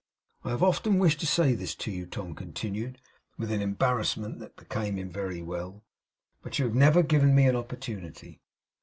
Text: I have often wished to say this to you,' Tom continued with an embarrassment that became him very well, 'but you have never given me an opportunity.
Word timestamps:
I 0.43 0.49
have 0.49 0.63
often 0.63 0.97
wished 0.97 1.19
to 1.19 1.27
say 1.27 1.53
this 1.53 1.75
to 1.75 1.91
you,' 1.91 2.07
Tom 2.07 2.33
continued 2.33 2.99
with 3.37 3.51
an 3.51 3.61
embarrassment 3.61 4.39
that 4.39 4.55
became 4.55 4.97
him 4.97 5.11
very 5.11 5.43
well, 5.43 5.83
'but 6.41 6.57
you 6.57 6.65
have 6.65 6.73
never 6.73 7.03
given 7.03 7.35
me 7.35 7.45
an 7.47 7.55
opportunity. 7.55 8.41